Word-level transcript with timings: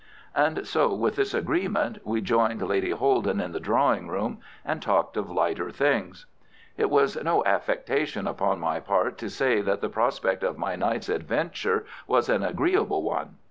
And 0.33 0.65
so 0.65 0.95
with 0.95 1.15
this 1.15 1.31
agreement 1.31 1.99
we 2.03 2.21
joined 2.21 2.63
Lady 2.63 2.89
Holden 2.89 3.39
in 3.39 3.51
the 3.51 3.59
drawing 3.59 4.07
room 4.07 4.39
and 4.65 4.81
talked 4.81 5.15
of 5.15 5.29
lighter 5.29 5.69
things. 5.69 6.25
It 6.75 6.89
was 6.89 7.21
no 7.23 7.45
affectation 7.45 8.25
upon 8.25 8.59
my 8.59 8.79
part 8.79 9.19
to 9.19 9.29
say 9.29 9.61
that 9.61 9.79
the 9.79 9.89
prospect 9.89 10.41
of 10.41 10.57
my 10.57 10.75
night's 10.75 11.07
adventure 11.07 11.85
was 12.07 12.29
an 12.29 12.41
agreeable 12.41 13.03
one. 13.03 13.35